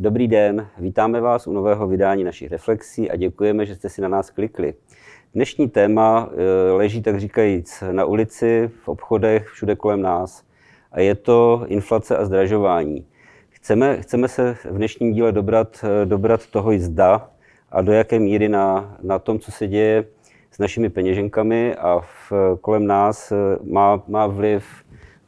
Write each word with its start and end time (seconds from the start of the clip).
Dobrý 0.00 0.28
den, 0.28 0.68
vítáme 0.78 1.20
vás 1.20 1.46
u 1.46 1.52
nového 1.52 1.86
vydání 1.86 2.24
našich 2.24 2.50
reflexí 2.50 3.10
a 3.10 3.16
děkujeme, 3.16 3.66
že 3.66 3.74
jste 3.74 3.88
si 3.88 4.00
na 4.00 4.08
nás 4.08 4.30
klikli. 4.30 4.74
Dnešní 5.34 5.68
téma 5.68 6.30
eh, 6.32 6.72
leží 6.72 7.02
tak 7.02 7.20
říkajíc 7.20 7.82
na 7.92 8.04
ulici, 8.04 8.70
v 8.82 8.88
obchodech, 8.88 9.48
všude 9.48 9.76
kolem 9.76 10.02
nás 10.02 10.44
a 10.92 11.00
je 11.00 11.14
to 11.14 11.64
inflace 11.66 12.16
a 12.16 12.24
zdražování. 12.24 13.06
Chceme, 13.50 14.02
chceme 14.02 14.28
se 14.28 14.54
v 14.54 14.76
dnešním 14.76 15.12
díle 15.12 15.32
dobrat, 15.32 15.84
eh, 15.84 16.06
dobrat 16.06 16.46
toho 16.46 16.78
zda 16.78 17.30
a 17.72 17.82
do 17.82 17.92
jaké 17.92 18.18
míry 18.18 18.48
na, 18.48 18.96
na 19.02 19.18
tom, 19.18 19.38
co 19.38 19.52
se 19.52 19.66
děje 19.66 20.04
s 20.50 20.58
našimi 20.58 20.90
peněženkami 20.90 21.74
a 21.74 22.00
v, 22.00 22.32
kolem 22.60 22.86
nás 22.86 23.32
eh, 23.32 23.36
má, 23.62 24.02
má 24.08 24.26
vliv 24.26 24.64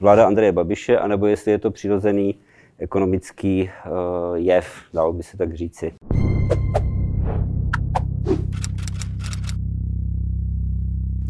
vláda 0.01 0.27
Andreje 0.27 0.53
Babiše, 0.53 0.99
anebo 0.99 1.27
jestli 1.27 1.51
je 1.51 1.59
to 1.59 1.71
přirozený 1.71 2.39
ekonomický 2.81 3.71
uh, 3.71 4.37
jev, 4.37 4.67
dalo 4.95 5.13
by 5.13 5.23
se 5.23 5.37
tak 5.37 5.55
říci. 5.55 5.93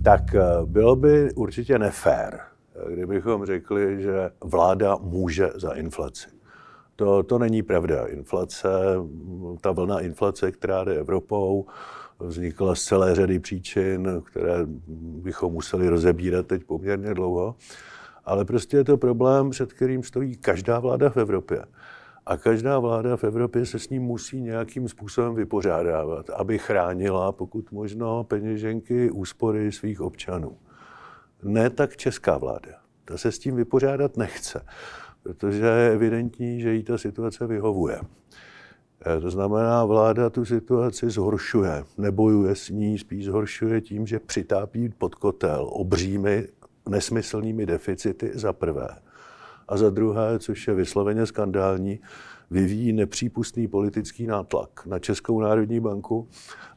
Tak 0.05 0.35
eh, 0.35 0.41
bylo 0.65 0.97
by 0.97 1.33
určitě 1.35 1.79
nefér, 1.79 2.41
kdybychom 2.93 3.47
řekli, 3.47 4.03
že 4.03 4.31
vláda 4.45 4.97
může 5.01 5.51
za 5.55 5.73
inflaci. 5.73 6.29
To, 6.97 7.23
to 7.23 7.39
není 7.39 7.63
pravda. 7.63 8.07
Inflace, 8.07 8.69
ta 9.61 9.73
vlna 9.73 10.01
inflace, 10.01 10.53
která 10.53 10.85
jde 10.85 10.95
Evropou, 10.95 11.67
vznikla 12.21 12.75
z 12.75 12.83
celé 12.83 13.15
řady 13.15 13.39
příčin, 13.39 14.23
které 14.25 14.57
bychom 15.23 15.53
museli 15.53 15.89
rozebírat 15.89 16.47
teď 16.47 16.65
poměrně 16.65 17.15
dlouho. 17.15 17.55
Ale 18.25 18.45
prostě 18.45 18.77
je 18.77 18.85
to 18.85 18.97
problém, 18.97 19.51
před 19.51 19.73
kterým 19.73 20.03
stojí 20.03 20.37
každá 20.37 20.79
vláda 20.79 21.11
v 21.11 21.17
Evropě. 21.17 21.65
A 22.27 22.37
každá 22.37 22.79
vláda 22.79 23.17
v 23.17 23.25
Evropě 23.25 23.67
se 23.67 23.79
s 23.79 23.89
ním 23.89 24.03
musí 24.03 24.41
nějakým 24.41 24.89
způsobem 24.89 25.35
vypořádávat, 25.35 26.31
aby 26.31 26.59
chránila, 26.59 27.33
pokud 27.33 27.73
možno, 27.73 28.25
peněženky, 28.25 29.11
úspory 29.11 29.73
svých 29.73 30.01
občanů. 30.01 30.57
Ne 31.43 31.71
tak 31.71 31.97
česká 31.97 32.39
vláda. 32.39 32.73
Ta 33.05 33.19
se 33.19 33.33
s 33.33 33.39
tím 33.39 33.57
vypořádat 33.57 34.17
nechce, 34.17 34.65
protože 35.23 35.65
je 35.67 35.93
evidentní, 35.93 36.61
že 36.61 36.75
jí 36.75 36.83
ta 36.83 36.99
situace 36.99 37.47
vyhovuje. 37.47 38.01
Eh, 39.07 39.21
to 39.21 39.31
znamená, 39.31 39.85
vláda 39.85 40.31
tu 40.31 40.45
situaci 40.45 41.11
zhoršuje, 41.11 41.85
nebojuje 41.99 42.55
s 42.55 42.69
ní, 42.69 42.99
spíš 42.99 43.25
zhoršuje 43.25 43.81
tím, 43.81 44.07
že 44.07 44.19
přitápí 44.19 44.89
pod 44.89 45.15
kotel 45.15 45.69
obřími 45.73 46.49
nesmyslnými 46.89 47.67
deficity 47.67 48.31
za 48.35 48.53
prvé. 48.53 48.89
A 49.69 49.77
za 49.77 49.91
druhé, 49.91 50.39
což 50.39 50.69
je 50.69 50.75
vysloveně 50.75 51.27
skandální, 51.27 52.01
vyvíjí 52.51 52.93
nepřípustný 52.93 53.69
politický 53.69 54.27
nátlak 54.27 54.87
na 54.87 54.99
Českou 54.99 55.41
národní 55.41 55.81
banku, 55.81 56.29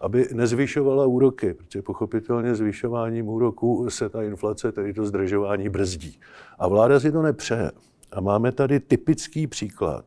aby 0.02 0.28
nezvyšovala 0.34 1.06
úroky, 1.06 1.54
protože 1.54 1.82
pochopitelně 1.82 2.56
zvyšováním 2.56 3.28
úroků 3.28 3.90
se 3.90 4.10
ta 4.10 4.23
inflace, 4.23 4.72
tedy 4.72 4.94
to 4.94 5.06
zdržování, 5.06 5.70
brzdí. 5.70 6.20
A 6.60 6.67
vláda 6.67 7.00
si 7.00 7.12
to 7.12 7.22
nepřeje. 7.22 7.72
A 8.12 8.22
máme 8.22 8.52
tady 8.52 8.80
typický 8.80 9.48
příklad, 9.48 10.06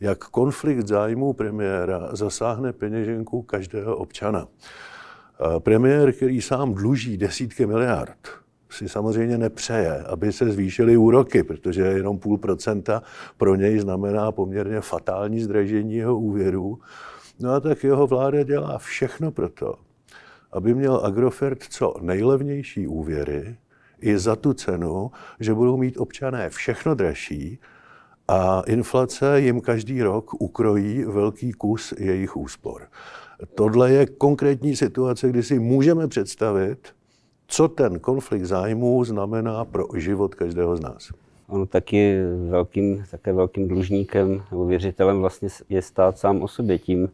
jak 0.00 0.18
konflikt 0.18 0.86
zájmů 0.86 1.32
premiéra 1.32 2.08
zasáhne 2.12 2.72
peněženku 2.72 3.42
každého 3.42 3.96
občana. 3.96 4.48
Premiér, 5.58 6.12
který 6.12 6.40
sám 6.40 6.74
dluží 6.74 7.16
desítky 7.16 7.66
miliard, 7.66 8.18
si 8.70 8.88
samozřejmě 8.88 9.38
nepřeje, 9.38 10.02
aby 10.02 10.32
se 10.32 10.52
zvýšily 10.52 10.96
úroky, 10.96 11.42
protože 11.42 11.82
jenom 11.82 12.18
půl 12.18 12.38
procenta 12.38 13.02
pro 13.36 13.54
něj 13.54 13.78
znamená 13.78 14.32
poměrně 14.32 14.80
fatální 14.80 15.40
zdražení 15.40 15.94
jeho 15.94 16.18
úvěrů. 16.18 16.78
No 17.40 17.52
a 17.52 17.60
tak 17.60 17.84
jeho 17.84 18.06
vláda 18.06 18.42
dělá 18.42 18.78
všechno 18.78 19.30
pro 19.30 19.48
to, 19.48 19.74
aby 20.52 20.74
měl 20.74 21.00
Agrofert 21.04 21.62
co 21.70 21.94
nejlevnější 22.00 22.86
úvěry 22.86 23.56
i 24.00 24.18
za 24.18 24.36
tu 24.36 24.52
cenu, 24.52 25.10
že 25.40 25.54
budou 25.54 25.76
mít 25.76 25.96
občané 25.96 26.50
všechno 26.50 26.94
dražší 26.94 27.58
a 28.28 28.62
inflace 28.66 29.40
jim 29.40 29.60
každý 29.60 30.02
rok 30.02 30.34
ukrojí 30.40 31.04
velký 31.04 31.52
kus 31.52 31.94
jejich 31.98 32.36
úspor. 32.36 32.82
Tohle 33.54 33.92
je 33.92 34.06
konkrétní 34.06 34.76
situace, 34.76 35.28
kdy 35.28 35.42
si 35.42 35.58
můžeme 35.58 36.08
představit, 36.08 36.88
co 37.48 37.68
ten 37.68 37.98
konflikt 37.98 38.44
zájmů 38.44 39.04
znamená 39.04 39.64
pro 39.64 39.84
život 39.94 40.34
každého 40.34 40.76
z 40.76 40.80
nás. 40.80 41.08
Ono 41.48 41.66
taky 41.66 42.16
velkým, 42.48 43.04
také 43.10 43.32
velkým 43.32 43.68
dlužníkem 43.68 44.42
nebo 44.50 44.66
věřitelem 44.66 45.20
vlastně 45.20 45.48
je 45.68 45.82
stát 45.82 46.18
sám 46.18 46.42
o 46.42 46.48
sobě 46.48 46.78
tím, 46.78 47.08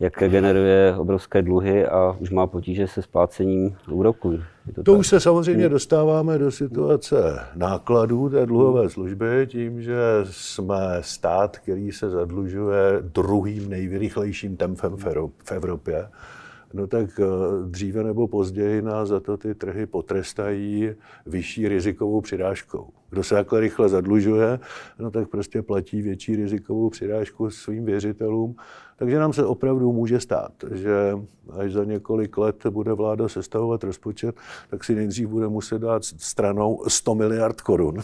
jak 0.00 0.14
generuje 0.18 0.94
obrovské 0.98 1.42
dluhy 1.42 1.86
a 1.86 2.16
už 2.18 2.30
má 2.30 2.46
potíže 2.46 2.88
se 2.88 3.02
splácením 3.02 3.76
úroků. 3.90 4.38
To, 4.74 4.82
to 4.82 4.94
už 4.94 5.06
se 5.06 5.20
samozřejmě 5.20 5.68
dostáváme 5.68 6.38
do 6.38 6.50
situace 6.50 7.40
nákladů 7.54 8.28
té 8.28 8.46
dluhové 8.46 8.90
služby 8.90 9.46
tím, 9.46 9.82
že 9.82 9.96
jsme 10.24 10.76
stát, 11.00 11.58
který 11.58 11.92
se 11.92 12.10
zadlužuje 12.10 12.78
druhým 13.00 13.70
nejrychlejším 13.70 14.56
tempem 14.56 14.96
v 15.44 15.52
Evropě 15.52 16.08
no 16.72 16.86
tak 16.86 17.20
eh, 17.20 17.24
dříve 17.66 18.04
nebo 18.04 18.28
později 18.28 18.82
nás 18.82 19.08
za 19.08 19.20
to 19.20 19.36
ty 19.36 19.54
trhy 19.54 19.86
potrestají 19.86 20.90
vyšší 21.26 21.68
rizikovou 21.68 22.20
přirážkou. 22.20 22.88
Kdo 23.10 23.22
se 23.22 23.34
takhle 23.34 23.60
rychle 23.60 23.88
zadlužuje, 23.88 24.60
no 24.98 25.10
tak 25.10 25.28
prostě 25.28 25.62
platí 25.62 26.02
větší 26.02 26.36
rizikovou 26.36 26.90
přirážku 26.90 27.50
svým 27.50 27.84
věřitelům. 27.84 28.56
Takže 28.96 29.18
nám 29.18 29.32
se 29.32 29.44
opravdu 29.44 29.92
může 29.92 30.20
stát, 30.20 30.52
že 30.72 31.18
až 31.52 31.72
za 31.72 31.84
několik 31.84 32.38
let 32.38 32.66
bude 32.66 32.92
vláda 32.92 33.28
sestavovat 33.28 33.84
rozpočet, 33.84 34.36
tak 34.70 34.84
si 34.84 34.94
nejdřív 34.94 35.28
bude 35.28 35.48
muset 35.48 35.78
dát 35.78 36.04
stranou 36.04 36.84
100 36.88 37.14
miliard 37.14 37.60
korun 37.60 38.02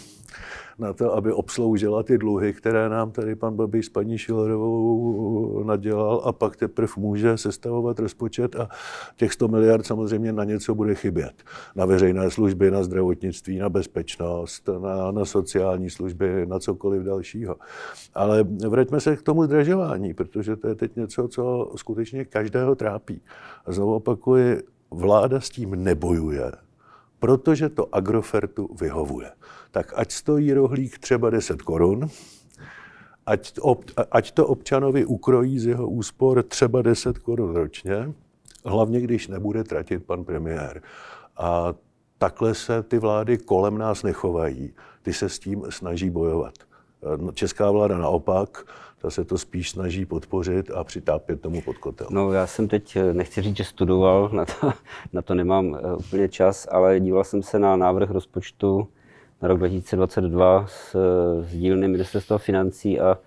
na 0.78 0.92
to, 0.92 1.14
aby 1.14 1.32
obsloužila 1.32 2.02
ty 2.02 2.18
dluhy, 2.18 2.52
které 2.52 2.88
nám 2.88 3.10
tady 3.10 3.34
pan 3.34 3.56
Babiš 3.56 3.86
s 3.86 3.88
paní 3.88 4.18
Šilerovou 4.18 5.62
nadělal 5.64 6.22
a 6.24 6.32
pak 6.32 6.56
teprve 6.56 6.92
může 6.96 7.36
sestavovat 7.36 7.98
rozpočet 7.98 8.56
a 8.56 8.68
těch 9.16 9.32
100 9.32 9.48
miliard 9.48 9.86
samozřejmě 9.86 10.32
na 10.32 10.44
něco 10.44 10.74
bude 10.74 10.94
chybět. 10.94 11.42
Na 11.76 11.86
veřejné 11.86 12.30
služby, 12.30 12.70
na 12.70 12.82
zdravotnictví, 12.82 13.58
na 13.58 13.68
bezpečnost, 13.68 14.68
na, 14.82 15.12
na 15.12 15.24
sociální 15.24 15.90
služby, 15.90 16.46
na 16.46 16.58
cokoliv 16.58 17.02
dalšího. 17.02 17.56
Ale 18.14 18.44
vraťme 18.68 19.00
se 19.00 19.16
k 19.16 19.22
tomu 19.22 19.44
zdražování, 19.44 20.14
protože 20.14 20.56
to 20.56 20.68
je 20.68 20.74
teď 20.74 20.96
něco, 20.96 21.28
co 21.28 21.72
skutečně 21.76 22.24
každého 22.24 22.74
trápí. 22.74 23.20
A 23.66 23.72
znovu 23.72 23.94
opakuji, 23.94 24.62
vláda 24.90 25.40
s 25.40 25.50
tím 25.50 25.84
nebojuje, 25.84 26.52
protože 27.18 27.68
to 27.68 27.94
Agrofertu 27.94 28.68
vyhovuje 28.80 29.30
tak 29.76 29.92
ať 29.96 30.12
stojí 30.12 30.52
rohlík 30.52 30.98
třeba 30.98 31.30
10 31.30 31.62
korun, 31.62 32.08
ať, 33.26 33.58
ať 34.10 34.30
to 34.32 34.46
občanovi 34.46 35.04
ukrojí 35.04 35.58
z 35.58 35.66
jeho 35.66 35.88
úspor 35.88 36.42
třeba 36.42 36.82
10 36.82 37.18
korun 37.18 37.56
ročně, 37.56 38.12
hlavně 38.64 39.00
když 39.00 39.28
nebude 39.28 39.64
tratit 39.64 40.04
pan 40.04 40.24
premiér. 40.24 40.82
A 41.36 41.74
takhle 42.18 42.54
se 42.54 42.82
ty 42.82 42.98
vlády 42.98 43.38
kolem 43.38 43.78
nás 43.78 44.02
nechovají. 44.02 44.72
Ty 45.02 45.12
se 45.12 45.28
s 45.28 45.38
tím 45.38 45.62
snaží 45.68 46.10
bojovat. 46.10 46.54
Česká 47.34 47.70
vláda 47.70 47.98
naopak, 47.98 48.64
ta 49.02 49.10
se 49.10 49.24
to 49.24 49.38
spíš 49.38 49.70
snaží 49.70 50.06
podpořit 50.06 50.70
a 50.70 50.84
přitápět 50.84 51.40
tomu 51.40 51.60
pod 51.62 51.78
kotel. 51.78 52.06
No 52.10 52.32
já 52.32 52.46
jsem 52.46 52.68
teď, 52.68 52.98
nechci 53.12 53.42
říct, 53.42 53.56
že 53.56 53.64
studoval, 53.64 54.30
na 54.32 54.44
to, 54.44 54.72
na 55.12 55.22
to 55.22 55.34
nemám 55.34 55.74
eh, 55.74 55.94
úplně 55.94 56.28
čas, 56.28 56.68
ale 56.70 57.00
díval 57.00 57.24
jsem 57.24 57.42
se 57.42 57.58
na 57.58 57.76
návrh 57.76 58.10
rozpočtu 58.10 58.88
na 59.42 59.48
rok 59.48 59.58
2022 59.58 60.66
z, 60.66 60.96
z 61.40 61.52
dílny 61.52 61.88
ministerstva 61.88 62.38
financí 62.38 63.00
a 63.00 63.18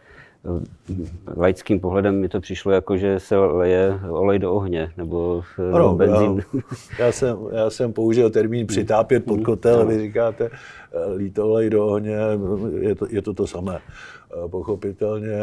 eh, 0.46 1.06
laickým 1.38 1.80
pohledem 1.80 2.20
mi 2.20 2.30
to 2.30 2.42
přišlo 2.42 2.72
jako, 2.72 2.98
že 2.98 3.20
se 3.20 3.38
leje 3.38 4.00
olej 4.10 4.40
do 4.40 4.54
ohně, 4.54 4.92
nebo 4.98 5.44
eh, 5.60 5.72
ano, 5.74 5.96
benzín. 5.96 6.44
Já, 7.00 7.06
já, 7.06 7.12
jsem, 7.12 7.38
já 7.52 7.70
jsem 7.70 7.94
použil 7.94 8.30
termín 8.30 8.68
přitápět 8.68 9.26
pod 9.26 9.42
kotel, 9.42 9.86
vy 9.86 10.00
říkáte 10.00 10.50
eh, 10.50 11.14
lít 11.16 11.40
olej 11.40 11.70
do 11.70 11.88
ohně, 11.88 12.18
je 12.80 12.96
to, 12.96 13.08
je 13.10 13.22
to 13.22 13.34
to 13.34 13.48
samé. 13.48 13.80
Pochopitelně 14.48 15.38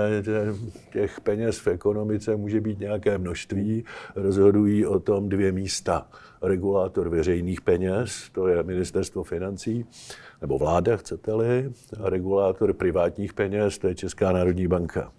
těch 0.93 1.21
peněz 1.21 1.59
v 1.59 1.67
ekonomice 1.67 2.37
může 2.37 2.61
být 2.61 2.81
nějaké 2.81 3.19
množství, 3.19 3.85
rozhodují 4.17 4.87
o 4.87 5.01
tom 5.01 5.29
dvě 5.29 5.53
místa. 5.53 6.09
Regulátor 6.43 7.09
veřejných 7.09 7.61
peněz, 7.61 8.31
to 8.33 8.49
je 8.49 8.63
ministerstvo 8.63 9.23
financí, 9.23 9.87
nebo 10.41 10.59
vláda, 10.59 10.97
chcete-li, 10.97 11.73
a 12.03 12.11
regulátor 12.11 12.73
privátních 12.73 13.35
peněz, 13.35 13.79
to 13.79 13.89
je 13.89 13.95
Česká 13.95 14.33
národní 14.33 14.69
banka. 14.69 15.13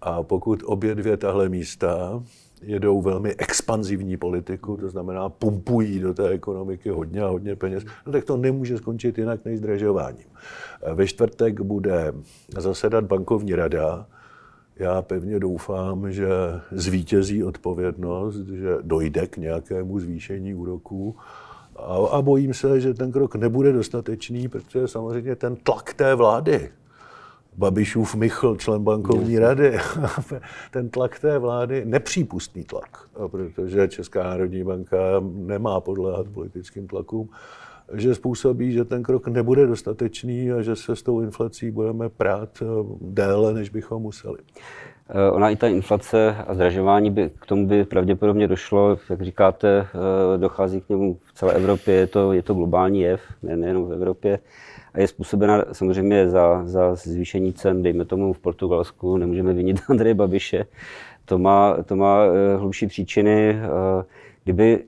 A 0.00 0.22
pokud 0.22 0.62
obě 0.64 0.94
dvě 0.94 1.16
tahle 1.16 1.48
místa 1.48 2.22
jedou 2.62 3.02
velmi 3.02 3.34
expanzivní 3.34 4.16
politiku, 4.16 4.76
to 4.76 4.88
znamená 4.88 5.28
pumpují 5.28 5.98
do 5.98 6.14
té 6.14 6.28
ekonomiky 6.28 6.88
hodně 6.88 7.22
a 7.22 7.28
hodně 7.28 7.56
peněz, 7.56 7.84
no 8.06 8.12
tak 8.12 8.24
to 8.24 8.36
nemůže 8.36 8.78
skončit 8.78 9.18
jinak 9.18 9.44
než 9.44 9.58
zdražováním. 9.58 10.26
Ve 10.94 11.06
čtvrtek 11.06 11.60
bude 11.60 12.12
zasedat 12.58 13.04
bankovní 13.04 13.54
rada, 13.54 14.06
Já 14.80 15.02
pevně 15.02 15.38
doufám, 15.38 16.12
že 16.12 16.28
zvítězí 16.72 17.44
odpovědnost, 17.44 18.36
že 18.36 18.76
dojde 18.82 19.26
k 19.26 19.36
nějakému 19.36 19.98
zvýšení 19.98 20.54
úroků. 20.54 21.16
A, 21.76 21.96
a 22.10 22.22
bojím 22.22 22.54
se, 22.54 22.80
že 22.80 22.94
ten 22.94 23.12
krok 23.12 23.34
nebude 23.34 23.72
dostatečný, 23.72 24.48
protože 24.48 24.88
samozřejmě 24.88 25.36
ten 25.36 25.56
tlak 25.56 25.94
té 25.94 26.14
vlády, 26.14 26.70
Babišův 27.60 28.14
Michl, 28.14 28.56
člen 28.56 28.84
bankovní 28.84 29.38
rady, 29.38 29.78
ten 30.70 30.88
tlak 30.88 31.18
té 31.18 31.38
vlády, 31.38 31.82
nepřípustný 31.84 32.64
tlak, 32.64 32.98
protože 33.26 33.88
Česká 33.88 34.22
národní 34.22 34.64
banka 34.64 34.96
nemá 35.34 35.80
podléhat 35.80 36.26
politickým 36.28 36.86
tlakům, 36.86 37.28
že 37.92 38.14
způsobí, 38.14 38.72
že 38.72 38.84
ten 38.84 39.02
krok 39.02 39.28
nebude 39.28 39.66
dostatečný 39.66 40.52
a 40.52 40.62
že 40.62 40.76
se 40.76 40.96
s 40.96 41.02
tou 41.02 41.20
inflací 41.20 41.70
budeme 41.70 42.08
prát 42.08 42.62
eh, 42.62 42.66
déle, 43.00 43.54
než 43.54 43.70
bychom 43.70 44.02
museli. 44.02 44.38
Eh, 45.08 45.30
ona 45.30 45.50
i 45.50 45.56
ta 45.56 45.68
inflace 45.68 46.36
a 46.46 46.54
zdražování 46.54 47.10
by, 47.10 47.30
k 47.40 47.46
tomu 47.46 47.66
by 47.66 47.84
pravděpodobně 47.84 48.48
došlo, 48.48 48.98
jak 49.10 49.22
říkáte, 49.22 49.86
eh, 50.34 50.38
dochází 50.38 50.80
k 50.80 50.88
němu 50.88 51.18
v 51.24 51.32
celé 51.32 51.54
Evropě, 51.54 51.94
je 51.94 52.06
to, 52.06 52.32
je 52.32 52.42
to 52.42 52.54
globální 52.54 53.00
jev, 53.00 53.20
nejenom 53.42 53.88
v 53.88 53.92
Evropě 53.92 54.38
a 54.94 55.00
je 55.00 55.08
způsobena 55.08 55.64
samozřejmě 55.72 56.28
za, 56.28 56.62
za 56.64 56.94
zvýšení 56.94 57.52
cen, 57.52 57.82
dejme 57.82 58.04
tomu 58.04 58.32
v 58.32 58.38
Portugalsku, 58.38 59.16
nemůžeme 59.16 59.52
vinit 59.52 59.80
Andreje 59.88 60.14
Babiše, 60.14 60.64
to 61.24 61.38
má, 61.38 61.76
to 61.82 61.96
má 61.96 62.18
hlubší 62.56 62.86
příčiny. 62.86 63.56
Kdyby 64.44 64.84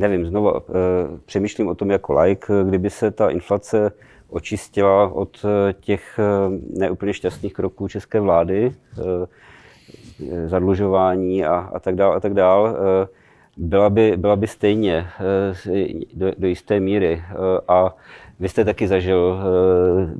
nevím, 0.00 0.26
znovu 0.26 0.56
eh, 0.56 0.62
přemýšlím 1.26 1.68
o 1.68 1.74
tom 1.74 1.90
jako 1.90 2.20
like, 2.20 2.52
kdyby 2.68 2.90
se 2.90 3.10
ta 3.10 3.30
inflace 3.30 3.92
očistila 4.28 5.08
od 5.08 5.44
eh, 5.44 5.72
těch 5.80 6.18
eh, 6.18 6.78
neúplně 6.78 7.14
šťastných 7.14 7.52
kroků 7.52 7.88
české 7.88 8.20
vlády, 8.20 8.74
zadlužování 10.46 11.44
a, 11.44 11.54
a 11.54 11.78
tak 11.78 11.94
dále, 11.94 12.16
a 12.16 12.20
tak 12.20 12.34
dále, 12.34 12.74
byla 13.56 13.90
by, 13.90 14.16
byla 14.16 14.36
by 14.36 14.46
stejně 14.46 15.06
do, 16.14 16.32
do 16.38 16.46
jisté 16.46 16.80
míry. 16.80 17.22
A 17.68 17.96
vy 18.40 18.48
jste 18.48 18.64
taky 18.64 18.88
zažil, 18.88 19.40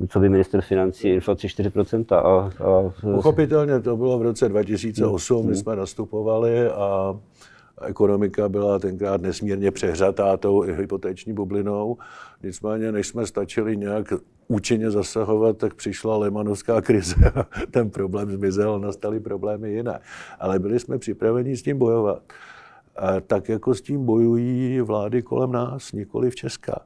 co 0.07 0.19
by 0.19 0.29
minister 0.29 0.61
financí, 0.61 1.07
inflaci 1.07 1.47
4%. 1.47 2.15
A, 2.15 2.19
a... 2.19 2.91
Pochopitelně 3.15 3.79
to 3.79 3.97
bylo 3.97 4.19
v 4.19 4.21
roce 4.21 4.49
2008, 4.49 5.45
kdy 5.45 5.55
jsme 5.55 5.75
nastupovali 5.75 6.69
a 6.69 7.19
ekonomika 7.85 8.49
byla 8.49 8.79
tenkrát 8.79 9.21
nesmírně 9.21 9.71
přehřatá 9.71 10.37
tou 10.37 10.59
hypotéční 10.59 11.33
bublinou. 11.33 11.97
Nicméně, 12.43 12.91
než 12.91 13.07
jsme 13.07 13.25
stačili 13.25 13.77
nějak 13.77 14.13
účinně 14.47 14.91
zasahovat, 14.91 15.57
tak 15.57 15.73
přišla 15.73 16.17
Lemanovská 16.17 16.81
krize 16.81 17.15
a 17.35 17.45
ten 17.71 17.89
problém 17.89 18.31
zmizel, 18.31 18.79
nastaly 18.79 19.19
problémy 19.19 19.71
jiné. 19.71 19.99
Ale 20.39 20.59
byli 20.59 20.79
jsme 20.79 20.97
připraveni 20.97 21.57
s 21.57 21.61
tím 21.63 21.77
bojovat. 21.77 22.21
Tak 23.27 23.49
jako 23.49 23.73
s 23.73 23.81
tím 23.81 24.05
bojují 24.05 24.81
vlády 24.81 25.21
kolem 25.21 25.51
nás, 25.51 25.91
nikoli 25.91 26.29
v 26.29 26.35
Česká. 26.35 26.81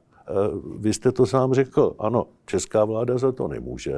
Vy 0.78 0.92
jste 0.92 1.12
to 1.12 1.26
sám 1.26 1.54
řekl, 1.54 1.94
ano, 1.98 2.26
česká 2.46 2.84
vláda 2.84 3.18
za 3.18 3.32
to 3.32 3.48
nemůže, 3.48 3.94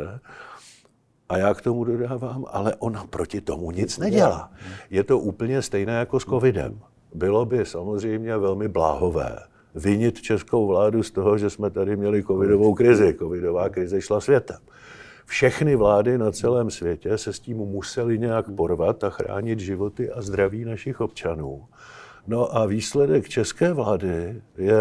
a 1.28 1.38
já 1.38 1.54
k 1.54 1.60
tomu 1.60 1.84
dodávám, 1.84 2.44
ale 2.48 2.74
ona 2.78 3.04
proti 3.10 3.40
tomu 3.40 3.70
nic 3.70 3.98
nedělá. 3.98 4.52
Je 4.90 5.04
to 5.04 5.18
úplně 5.18 5.62
stejné 5.62 5.92
jako 5.92 6.20
s 6.20 6.24
covidem. 6.24 6.80
Bylo 7.14 7.44
by 7.44 7.64
samozřejmě 7.64 8.36
velmi 8.36 8.68
bláhové 8.68 9.38
vinit 9.74 10.20
českou 10.20 10.66
vládu 10.66 11.02
z 11.02 11.10
toho, 11.10 11.38
že 11.38 11.50
jsme 11.50 11.70
tady 11.70 11.96
měli 11.96 12.24
covidovou 12.24 12.74
krizi. 12.74 13.16
Covidová 13.18 13.68
krize 13.68 14.00
šla 14.00 14.20
světem. 14.20 14.56
Všechny 15.26 15.76
vlády 15.76 16.18
na 16.18 16.32
celém 16.32 16.70
světě 16.70 17.18
se 17.18 17.32
s 17.32 17.40
tím 17.40 17.56
museli 17.56 18.18
nějak 18.18 18.50
porvat 18.50 19.04
a 19.04 19.10
chránit 19.10 19.60
životy 19.60 20.10
a 20.10 20.22
zdraví 20.22 20.64
našich 20.64 21.00
občanů. 21.00 21.64
No 22.28 22.56
a 22.56 22.66
výsledek 22.66 23.28
české 23.28 23.72
vlády 23.72 24.42
je 24.58 24.78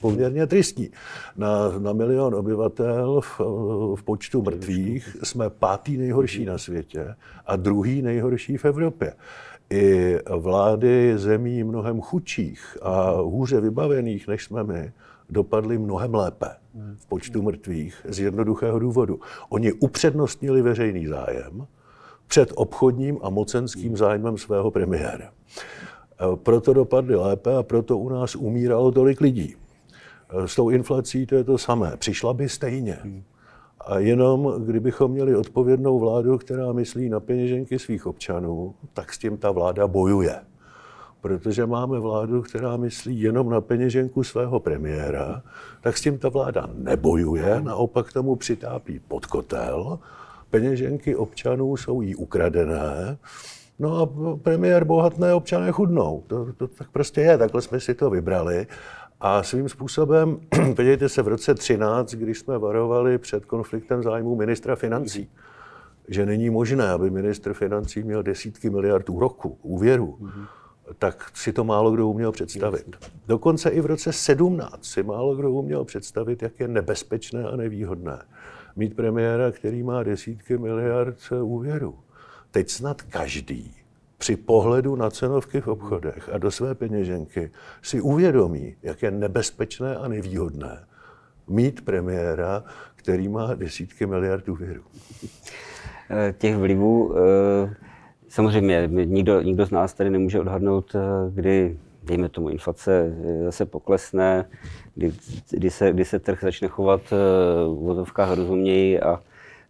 poměrně 0.00 0.46
tristní. 0.46 0.90
Na, 1.36 1.78
na 1.78 1.92
milion 1.92 2.34
obyvatel 2.34 3.20
v, 3.20 3.40
v 3.94 4.02
počtu 4.04 4.42
mrtvých 4.42 5.16
jsme 5.22 5.50
pátý 5.50 5.96
nejhorší 5.96 6.44
na 6.44 6.58
světě 6.58 7.14
a 7.46 7.56
druhý 7.56 8.02
nejhorší 8.02 8.56
v 8.56 8.64
Evropě. 8.64 9.12
I 9.70 10.18
vlády 10.36 11.18
zemí 11.18 11.64
mnohem 11.64 12.00
chudších 12.00 12.78
a 12.82 13.10
hůře 13.10 13.60
vybavených, 13.60 14.28
než 14.28 14.44
jsme 14.44 14.64
my, 14.64 14.92
dopadly 15.30 15.78
mnohem 15.78 16.14
lépe 16.14 16.48
v 16.96 17.06
počtu 17.06 17.42
mrtvých 17.42 18.06
z 18.08 18.20
jednoduchého 18.20 18.78
důvodu. 18.78 19.20
Oni 19.48 19.72
upřednostnili 19.72 20.62
veřejný 20.62 21.06
zájem 21.06 21.66
před 22.26 22.52
obchodním 22.54 23.18
a 23.22 23.30
mocenským 23.30 23.96
zájmem 23.96 24.38
svého 24.38 24.70
premiéra. 24.70 25.30
Proto 26.42 26.72
dopadly 26.72 27.16
lépe 27.16 27.56
a 27.56 27.62
proto 27.62 27.98
u 27.98 28.08
nás 28.08 28.36
umíralo 28.36 28.92
tolik 28.92 29.20
lidí. 29.20 29.56
Eh, 30.30 30.48
s 30.48 30.54
tou 30.54 30.70
inflací 30.70 31.26
to 31.26 31.34
je 31.34 31.44
to 31.44 31.58
samé. 31.58 31.96
Přišla 31.96 32.34
by 32.34 32.48
stejně. 32.48 32.98
A 33.80 33.98
jenom 33.98 34.54
kdybychom 34.66 35.10
měli 35.10 35.36
odpovědnou 35.36 35.98
vládu, 35.98 36.38
která 36.38 36.72
myslí 36.72 37.08
na 37.08 37.20
peněženky 37.20 37.78
svých 37.78 38.06
občanů, 38.06 38.74
tak 38.92 39.12
s 39.12 39.18
tím 39.18 39.36
ta 39.36 39.50
vláda 39.50 39.86
bojuje. 39.86 40.40
Protože 41.20 41.66
máme 41.66 41.98
vládu, 41.98 42.42
která 42.42 42.76
myslí 42.76 43.20
jenom 43.20 43.50
na 43.50 43.60
peněženku 43.60 44.24
svého 44.24 44.60
premiéra, 44.60 45.42
tak 45.80 45.96
s 45.96 46.00
tím 46.00 46.18
ta 46.18 46.28
vláda 46.28 46.70
nebojuje, 46.74 47.60
naopak 47.60 48.12
tomu 48.12 48.36
přitápí 48.36 49.00
pod 49.08 49.26
kotel. 49.26 49.98
Peněženky 50.50 51.16
občanů 51.16 51.76
jsou 51.76 52.02
jí 52.02 52.14
ukradené 52.14 53.18
No 53.80 53.96
a 53.96 54.08
premiér 54.36 54.84
bohatné, 54.84 55.34
občané 55.34 55.72
chudnou. 55.72 56.24
To, 56.26 56.52
to 56.52 56.68
tak 56.68 56.90
prostě 56.90 57.20
je, 57.20 57.38
takhle 57.38 57.62
jsme 57.62 57.80
si 57.80 57.94
to 57.94 58.10
vybrali. 58.10 58.66
A 59.20 59.42
svým 59.42 59.68
způsobem, 59.68 60.40
podívejte 60.76 61.08
se, 61.08 61.22
v 61.22 61.28
roce 61.28 61.54
13, 61.54 62.14
když 62.14 62.38
jsme 62.38 62.58
varovali 62.58 63.18
před 63.18 63.44
konfliktem 63.44 64.02
zájmů 64.02 64.36
ministra 64.36 64.76
financí, 64.76 65.30
že 66.08 66.26
není 66.26 66.50
možné, 66.50 66.90
aby 66.90 67.10
ministr 67.10 67.52
financí 67.52 68.02
měl 68.02 68.22
desítky 68.22 68.70
miliard 68.70 69.10
úroků, 69.10 69.58
úvěrů, 69.62 70.18
mm-hmm. 70.20 70.46
tak 70.98 71.30
si 71.34 71.52
to 71.52 71.64
málo 71.64 71.90
kdo 71.90 72.08
uměl 72.08 72.32
představit. 72.32 72.96
Dokonce 73.26 73.70
i 73.70 73.80
v 73.80 73.86
roce 73.86 74.12
17 74.12 74.84
si 74.84 75.02
málo 75.02 75.36
kdo 75.36 75.50
uměl 75.50 75.84
představit, 75.84 76.42
jak 76.42 76.60
je 76.60 76.68
nebezpečné 76.68 77.44
a 77.44 77.56
nevýhodné 77.56 78.18
mít 78.76 78.96
premiéra, 78.96 79.50
který 79.50 79.82
má 79.82 80.02
desítky 80.02 80.58
miliard 80.58 81.16
úvěrů. 81.42 81.98
Teď 82.50 82.70
snad 82.70 83.02
každý 83.02 83.74
při 84.18 84.36
pohledu 84.36 84.96
na 84.96 85.10
cenovky 85.10 85.60
v 85.60 85.68
obchodech 85.68 86.28
a 86.32 86.38
do 86.38 86.50
své 86.50 86.74
peněženky 86.74 87.50
si 87.82 88.00
uvědomí, 88.00 88.76
jak 88.82 89.02
je 89.02 89.10
nebezpečné 89.10 89.96
a 89.96 90.08
nevýhodné 90.08 90.84
mít 91.48 91.84
premiéra, 91.84 92.64
který 92.96 93.28
má 93.28 93.54
desítky 93.54 94.06
miliard 94.06 94.48
úvěrů. 94.48 94.82
Eh, 96.10 96.34
těch 96.38 96.56
vlivů, 96.56 97.14
eh, 97.16 97.74
samozřejmě 98.28 98.88
nikdo, 99.04 99.40
nikdo 99.40 99.66
z 99.66 99.70
nás 99.70 99.94
tady 99.94 100.10
nemůže 100.10 100.40
odhadnout, 100.40 100.94
eh, 100.94 100.98
kdy, 101.30 101.78
dejme 102.02 102.28
tomu, 102.28 102.48
inflace 102.48 103.14
zase 103.44 103.66
poklesne, 103.66 104.44
kdy, 104.94 105.12
kdy, 105.50 105.70
se, 105.70 105.92
kdy 105.92 106.04
se 106.04 106.18
trh 106.18 106.40
začne 106.42 106.68
chovat 106.68 107.00
v 107.10 107.76
vozovkách 107.80 108.36
rozuměji 108.36 109.00
a 109.00 109.22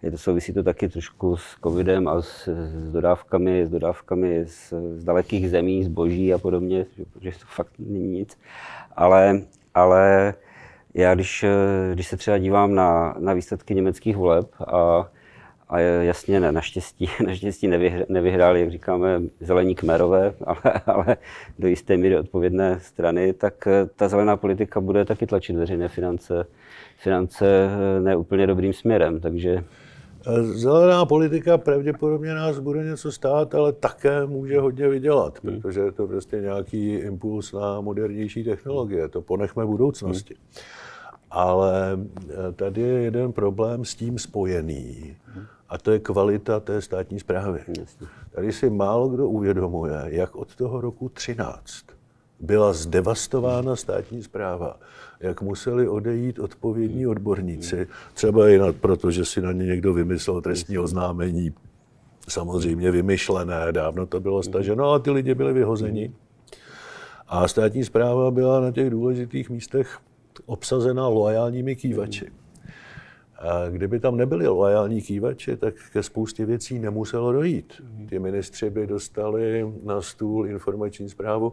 je 0.02 0.11
to 0.11 0.19
souvisí 0.19 0.52
to 0.52 0.62
taky 0.62 0.88
trošku 0.88 1.37
s 1.37 1.57
covidem 1.62 2.09
a 2.09 2.23
s, 2.23 2.49
s 2.75 2.92
dodávkami, 2.92 3.66
s 3.66 3.69
dodávkami 3.69 4.45
z, 4.47 4.75
z 4.97 5.04
dalekých 5.04 5.50
zemí, 5.50 5.85
zboží 5.85 6.35
a 6.35 6.38
podobně, 6.38 6.87
protože 7.12 7.30
to 7.30 7.47
fakt 7.47 7.73
není 7.78 8.09
nic. 8.09 8.38
Ale, 8.97 9.40
ale 9.75 10.35
já 10.95 11.14
když, 11.14 11.45
když 11.92 12.07
se 12.07 12.16
třeba 12.16 12.38
dívám 12.38 12.75
na, 12.75 13.14
na 13.19 13.33
výsledky 13.33 13.75
německých 13.75 14.16
voleb 14.16 14.50
a, 14.61 15.11
a 15.69 15.78
jasně 15.78 16.40
ne, 16.40 16.52
naštěstí, 16.52 17.09
naštěstí 17.26 17.69
nevyhr, 17.69 18.04
nevyhráli, 18.09 18.61
jak 18.61 18.71
říkáme, 18.71 19.21
zelení 19.40 19.75
kmerové, 19.75 20.35
ale, 20.45 20.80
ale 20.87 21.16
do 21.59 21.69
jisté 21.69 21.97
míry 21.97 22.19
odpovědné 22.19 22.80
strany, 22.80 23.33
tak 23.33 23.69
ta 23.97 24.09
zelená 24.09 24.37
politika 24.37 24.80
bude 24.80 25.04
taky 25.04 25.26
tlačit 25.26 25.57
veřejné 25.57 25.88
finance, 25.88 26.47
finance 26.97 27.69
neúplně 28.00 28.47
dobrým 28.47 28.73
směrem. 28.73 29.21
Takže 29.21 29.64
Zelená 30.43 31.07
politika 31.07 31.59
pravděpodobně 31.59 32.35
nás 32.35 32.59
bude 32.59 32.85
něco 32.85 33.12
stát, 33.12 33.55
ale 33.55 33.73
také 33.73 34.27
může 34.27 34.61
hodně 34.61 34.89
vydělat, 34.89 35.45
hmm. 35.45 35.61
protože 35.61 35.81
je 35.81 35.93
to 35.93 36.07
prostě 36.07 36.37
nějaký 36.41 36.95
impuls 36.95 37.53
na 37.53 37.81
modernější 37.81 38.45
technologie. 38.45 39.09
To 39.09 39.23
ponechme 39.23 39.67
budoucnosti. 39.67 40.35
Hmm. 40.35 40.65
Ale 41.31 41.99
eh, 42.31 42.53
tady 42.53 42.81
je 42.81 43.03
jeden 43.03 43.33
problém 43.33 43.85
s 43.85 43.95
tím 43.95 44.19
spojený. 44.19 45.17
A 45.69 45.79
to 45.79 45.91
je 45.91 45.99
kvalita 45.99 46.61
té 46.61 46.83
státní 46.83 47.21
zprávy. 47.21 47.61
Tady 48.31 48.53
si 48.53 48.71
málo 48.71 49.09
kdo 49.09 49.29
uvědomuje, 49.29 50.03
jak 50.07 50.37
od 50.37 50.57
toho 50.57 50.81
roku 50.81 51.09
13 51.09 51.85
byla 52.41 52.73
zdevastována 52.73 53.77
státní 53.77 54.23
zpráva 54.23 54.77
jak 55.21 55.43
museli 55.43 55.89
odejít 55.89 56.39
odpovědní 56.39 57.07
odborníci, 57.07 57.87
třeba 58.15 58.49
i 58.49 58.61
proto, 58.81 59.11
že 59.11 59.25
si 59.25 59.41
na 59.41 59.53
ně 59.53 59.67
někdo 59.67 59.95
vymyslel 59.95 60.41
trestní 60.41 60.79
oznámení 60.79 61.53
samozřejmě 62.29 62.91
vymyšlené, 62.91 63.73
dávno 63.73 64.07
to 64.07 64.21
bylo 64.21 64.43
staženo, 64.43 64.85
ale 64.85 65.00
ty 65.00 65.11
lidi 65.11 65.35
byli 65.35 65.53
vyhozeni. 65.53 66.12
A 67.29 67.49
státní 67.49 67.85
zpráva 67.85 68.31
byla 68.31 68.61
na 68.61 68.73
těch 68.73 68.91
důležitých 68.91 69.50
místech 69.50 69.99
obsazena 70.47 71.09
loajálními 71.09 71.77
kývači. 71.77 72.39
A 73.40 73.68
kdyby 73.68 74.00
tam 74.00 74.16
nebyli 74.16 74.49
loajální 74.49 75.02
kývači, 75.02 75.56
tak 75.56 75.75
ke 75.92 76.02
spoustě 76.02 76.47
věcí 76.47 76.78
nemuselo 76.78 77.32
dojít. 77.32 77.82
Ty 78.09 78.18
ministři 78.18 78.70
by 78.70 78.87
dostali 78.87 79.73
na 79.82 80.02
stůl 80.02 80.47
informační 80.47 81.09
zprávu. 81.09 81.52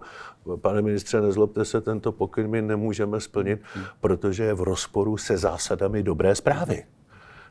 Pane 0.62 0.82
ministře, 0.82 1.22
nezlobte 1.22 1.66
se, 1.66 1.82
tento 1.82 2.12
pokyn 2.12 2.48
my 2.48 2.62
nemůžeme 2.62 3.22
splnit, 3.22 3.62
protože 4.02 4.44
je 4.44 4.54
v 4.54 4.62
rozporu 4.62 5.18
se 5.18 5.38
zásadami 5.38 6.04
dobré 6.04 6.36
zprávy. 6.36 6.86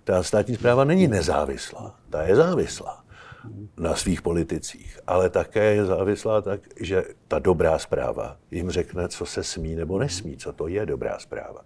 Ta 0.05 0.23
státní 0.23 0.55
zpráva 0.55 0.85
není 0.85 1.09
nezávislá, 1.09 1.95
ta 2.11 2.23
je 2.23 2.37
závislá 2.37 3.05
na 3.77 3.95
svých 3.95 4.23
politicích, 4.23 4.99
ale 5.07 5.31
také 5.31 5.75
je 5.75 5.85
závislá 5.85 6.43
tak, 6.43 6.61
že 6.81 7.05
ta 7.29 7.39
dobrá 7.39 7.79
zpráva 7.79 8.37
jim 8.51 8.71
řekne, 8.71 9.09
co 9.09 9.27
se 9.27 9.43
smí 9.43 9.75
nebo 9.75 9.99
nesmí, 9.99 10.37
co 10.37 10.53
to 10.53 10.69
je 10.69 10.87
dobrá 10.87 11.19
zpráva. 11.19 11.61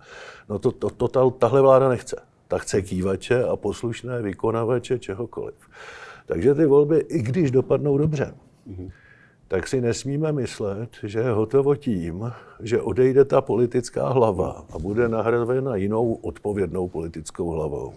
No 0.48 0.58
to, 0.58 0.72
to, 0.72 0.90
to 0.90 1.08
ta, 1.08 1.30
tahle 1.30 1.60
vláda 1.60 1.88
nechce. 1.88 2.29
Ta 2.50 2.58
chce 2.58 2.82
kývače 2.82 3.44
a 3.44 3.56
poslušné 3.56 4.22
vykonavače 4.22 4.98
čehokoliv. 4.98 5.54
Takže 6.26 6.54
ty 6.54 6.66
volby, 6.66 6.98
i 6.98 7.22
když 7.22 7.50
dopadnou 7.50 7.98
dobře, 7.98 8.34
tak 9.48 9.68
si 9.68 9.80
nesmíme 9.80 10.32
myslet, 10.32 10.90
že 11.02 11.18
je 11.18 11.30
hotovo 11.30 11.76
tím, 11.76 12.32
že 12.60 12.80
odejde 12.80 13.24
ta 13.24 13.40
politická 13.40 14.08
hlava 14.08 14.66
a 14.74 14.78
bude 14.78 15.08
nahrazena 15.08 15.76
jinou 15.76 16.14
odpovědnou 16.14 16.88
politickou 16.88 17.50
hlavou 17.50 17.94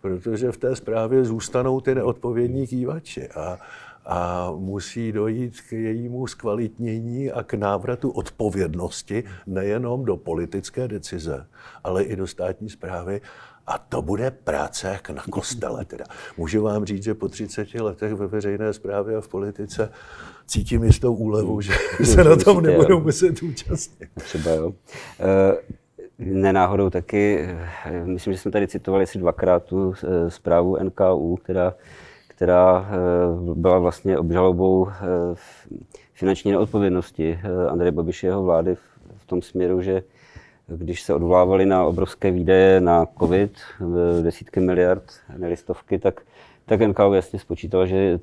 protože 0.00 0.52
v 0.52 0.56
té 0.56 0.76
zprávě 0.76 1.24
zůstanou 1.24 1.80
ty 1.80 1.94
neodpovědní 1.94 2.66
kývači 2.66 3.28
a, 3.28 3.58
a 4.06 4.50
musí 4.56 5.12
dojít 5.12 5.60
k 5.60 5.72
jejímu 5.72 6.26
zkvalitnění 6.26 7.30
a 7.32 7.42
k 7.42 7.54
návratu 7.54 8.10
odpovědnosti 8.10 9.24
nejenom 9.46 10.04
do 10.04 10.16
politické 10.16 10.88
decize, 10.88 11.46
ale 11.84 12.02
i 12.02 12.16
do 12.16 12.26
státní 12.26 12.70
zprávy. 12.70 13.20
A 13.68 13.78
to 13.78 14.02
bude 14.02 14.30
práce 14.30 14.88
jak 14.88 15.10
na 15.10 15.22
kostele. 15.30 15.84
Teda. 15.84 16.04
Můžu 16.36 16.62
vám 16.62 16.84
říct, 16.84 17.04
že 17.04 17.14
po 17.14 17.28
30 17.28 17.74
letech 17.74 18.14
ve 18.14 18.26
veřejné 18.26 18.72
správě 18.72 19.16
a 19.16 19.20
v 19.20 19.28
politice 19.28 19.92
cítím 20.46 20.84
jistou 20.84 21.14
úlevu, 21.14 21.60
že 21.60 21.72
se 22.04 22.24
na 22.24 22.36
tom 22.36 22.62
nebudou 22.62 23.00
muset 23.00 23.42
účastnit. 23.42 24.08
Třeba 24.24 24.50
jo. 24.50 24.66
Uh, 24.66 24.74
nenáhodou 26.18 26.90
taky, 26.90 27.48
eh, 27.84 28.04
myslím, 28.04 28.32
že 28.32 28.38
jsme 28.38 28.50
tady 28.50 28.68
citovali 28.68 29.04
asi 29.04 29.18
dvakrát 29.18 29.64
tu 29.64 29.94
eh, 30.04 30.30
zprávu 30.30 30.76
NKU, 30.82 31.36
která, 31.36 31.74
která 32.28 32.88
eh, 32.90 33.54
byla 33.54 33.78
vlastně 33.78 34.18
obžalobou 34.18 34.88
finanční 36.12 36.50
neodpovědnosti 36.50 37.40
Andreje 37.68 37.92
Babiše 37.92 38.26
jeho 38.26 38.42
vlády 38.42 38.74
v 39.16 39.26
tom 39.26 39.42
směru, 39.42 39.82
že 39.82 40.02
když 40.76 41.02
se 41.02 41.14
odvolávali 41.14 41.66
na 41.66 41.84
obrovské 41.84 42.30
výdaje 42.30 42.80
na 42.80 43.06
COVID, 43.18 43.52
desítky 44.22 44.60
miliard, 44.60 45.04
ne 45.36 45.56
stovky, 45.56 45.98
tak 45.98 46.20
tak 46.68 46.80
NKU 46.80 47.12
jasně 47.12 47.38
spočítal, 47.38 47.86
že 47.86 48.20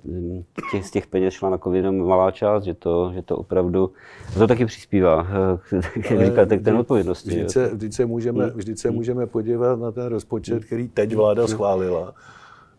těch, 0.71 0.85
z 0.85 0.91
těch 0.91 1.07
peněz 1.07 1.33
šla 1.33 1.49
na 1.49 1.57
covid 1.57 1.77
jenom 1.77 2.07
malá 2.07 2.31
část, 2.31 2.63
že 2.63 2.73
to, 2.73 3.11
že 3.13 3.21
to 3.21 3.37
opravdu, 3.37 3.91
a 4.35 4.39
to 4.39 4.47
taky 4.47 4.65
přispívá, 4.65 5.27
jak 6.09 6.25
říkáte, 6.25 6.57
k 6.57 6.63
té 6.63 6.73
odpovědnosti. 6.73 7.29
Vždyť 7.29 7.49
se, 7.49 7.67
vždyť, 7.73 7.93
se 7.93 8.05
můžeme, 8.05 8.49
vždyť 8.49 8.79
se 8.79 8.91
můžeme 8.91 9.27
podívat 9.27 9.79
na 9.79 9.91
ten 9.91 10.05
rozpočet, 10.05 10.65
který 10.65 10.87
teď 10.87 11.15
vláda 11.15 11.47
schválila, 11.47 12.13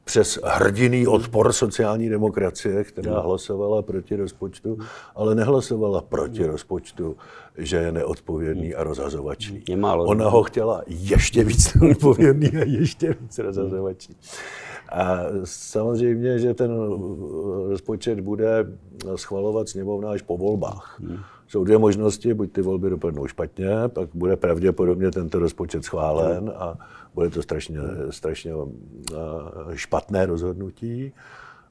přes 0.06 0.38
hrdiný 0.44 1.06
odpor 1.06 1.52
sociální 1.52 2.08
demokracie, 2.08 2.84
která 2.84 3.12
hmm. 3.12 3.22
hlasovala 3.22 3.82
proti 3.82 4.16
rozpočtu, 4.16 4.78
ale 5.14 5.34
nehlasovala 5.34 6.00
proti 6.00 6.46
rozpočtu, 6.46 7.16
že 7.58 7.76
je 7.76 7.92
neodpovědný 7.92 8.74
a 8.74 8.84
rozhazovačný. 8.84 9.62
Je 9.68 9.76
málo. 9.76 10.04
Ona 10.04 10.28
ho 10.28 10.42
chtěla 10.42 10.82
ještě 10.86 11.44
víc 11.44 11.74
neodpovědný 11.80 12.48
a 12.48 12.64
ještě 12.64 13.16
víc 13.20 13.38
rozhazovačný. 13.38 14.16
A 14.92 15.18
samozřejmě, 15.44 16.38
že 16.38 16.54
ten 16.54 16.70
rozpočet 17.68 18.20
bude 18.20 18.66
schvalovat 19.16 19.68
sněmovna 19.68 20.10
až 20.10 20.22
po 20.22 20.36
volbách. 20.36 21.00
Jsou 21.48 21.64
dvě 21.64 21.78
možnosti, 21.78 22.34
buď 22.34 22.52
ty 22.52 22.62
volby 22.62 22.90
dopadnou 22.90 23.26
špatně, 23.26 23.68
pak 23.88 24.08
bude 24.14 24.36
pravděpodobně 24.36 25.10
tento 25.10 25.38
rozpočet 25.38 25.84
schválen 25.84 26.52
a 26.56 26.78
bude 27.14 27.30
to 27.30 27.42
strašně, 27.42 27.78
strašně 28.10 28.52
špatné 29.74 30.26
rozhodnutí, 30.26 31.12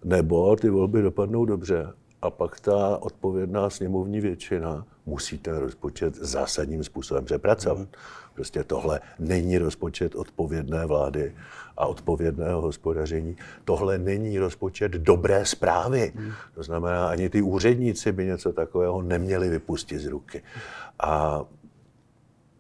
nebo 0.04 0.56
ty 0.56 0.70
volby 0.70 1.02
dopadnou 1.02 1.46
dobře 1.46 1.88
a 2.26 2.30
pak 2.30 2.60
ta 2.60 2.98
odpovědná 2.98 3.70
sněmovní 3.70 4.22
většina 4.22 4.86
musí 5.06 5.38
ten 5.38 5.56
rozpočet 5.58 6.16
zásadním 6.16 6.84
způsobem 6.84 7.26
přepracovat. 7.26 7.78
Hmm. 7.78 7.88
Prostě 8.34 8.64
tohle 8.64 9.02
není 9.20 9.58
rozpočet 9.58 10.16
odpovědné 10.16 10.86
vlády 10.86 11.36
a 11.78 11.86
odpovědného 11.86 12.62
hospodaření. 12.62 13.38
Tohle 13.66 13.98
není 13.98 14.40
rozpočet 14.40 14.92
dobré 14.92 15.46
zprávy. 15.46 16.14
Hmm. 16.16 16.32
To 16.56 16.64
znamená, 16.64 17.08
ani 17.08 17.30
ty 17.30 17.42
úředníci 17.42 18.12
by 18.12 18.26
něco 18.26 18.54
takového 18.54 19.02
neměli 19.02 19.50
vypustit 19.50 20.00
z 20.00 20.06
ruky. 20.06 20.44
A 21.00 21.44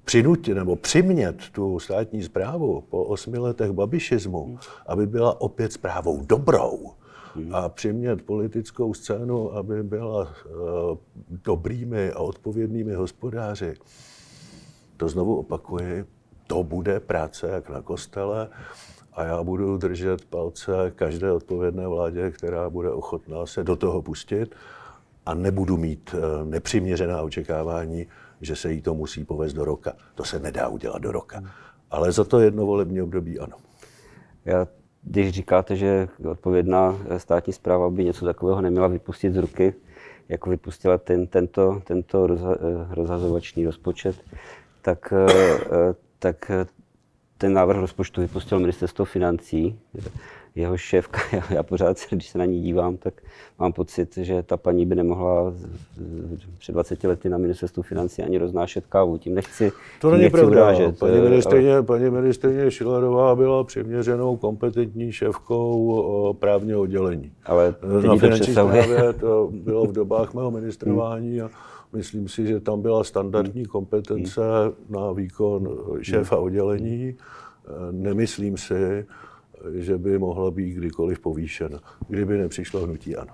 přinutit 0.06 0.56
nebo 0.56 0.76
přimět 0.76 1.50
tu 1.52 1.80
státní 1.80 2.24
zprávu 2.24 2.82
po 2.82 3.04
osmi 3.04 3.38
letech 3.38 3.72
babišismu, 3.72 4.46
hmm. 4.46 4.58
aby 4.88 5.08
byla 5.08 5.42
opět 5.42 5.74
zprávou 5.74 6.22
dobrou. 6.26 6.94
A 7.52 7.70
přimět 7.70 8.22
politickou 8.22 8.94
scénu, 8.94 9.54
aby 9.54 9.84
byla 9.84 10.22
uh, 10.22 10.98
dobrými 11.30 12.12
a 12.12 12.20
odpovědnými 12.20 12.94
hospodáři, 12.94 13.74
to 14.98 15.10
znovu 15.10 15.36
opakuji, 15.36 16.06
to 16.48 16.64
bude 16.64 17.00
práce 17.00 17.48
jak 17.48 17.70
na 17.70 17.82
kostele 17.82 18.50
a 19.14 19.24
já 19.24 19.44
budu 19.44 19.78
držet 19.78 20.26
palce 20.26 20.92
každé 20.96 21.32
odpovědné 21.32 21.88
vládě, 21.88 22.32
která 22.32 22.70
bude 22.70 22.90
ochotná 22.90 23.46
se 23.46 23.64
do 23.64 23.76
toho 23.76 24.02
pustit 24.02 24.56
a 25.26 25.34
nebudu 25.34 25.78
mít 25.78 26.16
eh, 26.18 26.46
nepřiměřená 26.46 27.22
očekávání, 27.22 28.08
že 28.42 28.56
se 28.56 28.72
jí 28.72 28.82
to 28.82 28.94
musí 28.94 29.24
povést 29.24 29.56
do 29.56 29.66
roka. 29.66 29.94
To 30.16 30.24
se 30.24 30.40
nedá 30.40 30.68
udělat 30.68 31.02
do 31.02 31.12
roka. 31.12 31.44
Ale 31.92 32.12
za 32.12 32.24
to 32.24 32.40
jedno 32.40 32.66
volební 32.66 33.02
období 33.02 33.40
ano. 33.40 33.58
Já, 34.46 34.68
když 35.06 35.30
říkáte, 35.30 35.76
že 35.76 36.08
odpovědná 36.32 36.98
státní 37.18 37.54
zpráva 37.54 37.90
by 37.90 38.04
něco 38.06 38.26
takového 38.26 38.62
neměla 38.62 38.88
vypustit 38.88 39.34
z 39.34 39.38
ruky, 39.38 39.74
jako 40.30 40.50
vypustila 40.50 40.98
ten, 40.98 41.28
tento, 41.28 41.82
tento 41.84 42.28
rozha, 42.28 42.56
eh, 42.56 42.96
rozhazovačný 42.96 43.66
rozpočet, 43.66 44.16
tak, 44.82 45.14
eh, 45.14 45.96
tak 46.20 46.52
ten 47.38 47.54
návrh 47.54 47.78
rozpočtu 47.78 48.22
vypustil 48.22 48.60
ministerstvo 48.60 49.06
financí. 49.06 49.80
Jeho 50.56 50.78
šéfka, 50.78 51.20
já, 51.50 51.64
pořád, 51.64 51.98
když 52.10 52.30
se 52.30 52.38
na 52.38 52.46
ní 52.46 52.62
dívám, 52.62 52.98
tak 52.98 53.14
mám 53.60 53.74
pocit, 53.74 54.18
že 54.18 54.44
ta 54.44 54.58
paní 54.58 54.86
by 54.86 54.96
nemohla 54.96 55.54
před 56.58 56.72
20 56.72 57.04
lety 57.04 57.30
na 57.30 57.38
ministerstvu 57.38 57.84
financí 57.84 58.22
ani 58.22 58.38
roznášet 58.38 58.86
kávu. 58.88 59.18
Tím 59.18 59.36
nechci 59.36 59.72
To 60.02 60.12
není 60.12 60.30
pravda. 60.30 60.52
Urážet, 60.52 61.00
paní, 61.00 61.22
ministrině, 61.22 61.74
ale... 61.74 61.84
paní 61.84 62.10
ministrině 62.10 62.72
Šilerová 62.72 63.36
byla 63.36 63.64
přiměřenou 63.64 64.38
kompetentní 64.38 65.12
šéfkou 65.12 66.34
právního 66.40 66.82
oddělení. 66.82 67.32
Ale 67.46 67.76
na 68.08 68.16
finanční 68.16 68.54
správě 68.54 69.14
to 69.14 69.50
bylo 69.64 69.86
v 69.86 69.92
dobách 69.92 70.34
mého 70.34 70.52
ministrování 70.52 71.42
a 71.42 71.50
Myslím 71.94 72.30
si, 72.30 72.48
že 72.48 72.60
tam 72.60 72.82
byla 72.82 73.04
standardní 73.04 73.62
hmm. 73.62 73.70
kompetence 73.70 74.42
na 74.90 75.12
výkon 75.12 75.78
šéfa 76.02 76.36
hmm. 76.36 76.46
oddělení. 76.46 77.16
Nemyslím 77.92 78.58
si, 78.58 79.06
že 79.74 79.98
by 79.98 80.20
mohla 80.20 80.52
být 80.52 80.74
kdykoliv 80.74 81.20
povýšena, 81.20 81.80
kdyby 82.08 82.38
nepřišlo 82.38 82.82
hnutí 82.82 83.16
ano. 83.16 83.34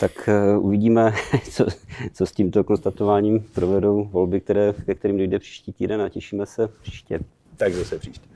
Tak 0.00 0.28
uh, 0.56 0.66
uvidíme, 0.66 1.12
co, 1.50 1.66
co 2.12 2.26
s 2.26 2.32
tímto 2.32 2.64
konstatováním 2.64 3.40
provedou 3.40 4.04
volby, 4.04 4.40
které, 4.40 4.74
ke 4.86 4.94
kterým 4.94 5.16
dojde 5.16 5.38
příští 5.38 5.72
týden 5.72 6.02
a 6.02 6.08
těšíme 6.08 6.46
se 6.46 6.68
příště. 6.68 7.20
Tak 7.56 7.72
zase 7.72 7.98
příště. 7.98 8.28